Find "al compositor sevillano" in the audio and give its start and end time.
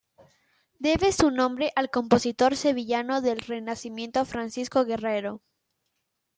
1.75-3.21